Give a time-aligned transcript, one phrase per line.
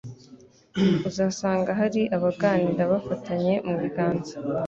[1.09, 4.33] Uzasanga hari abaganira bafatanye mu biganza,